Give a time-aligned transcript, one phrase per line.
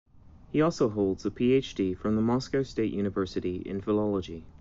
[0.51, 4.43] He also holds a Ph.D from the Moscow State University in philology.